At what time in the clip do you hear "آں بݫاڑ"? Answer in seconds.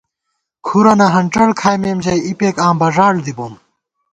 2.65-3.13